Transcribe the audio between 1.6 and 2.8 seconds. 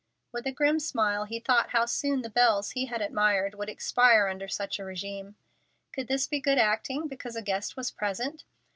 how soon the belles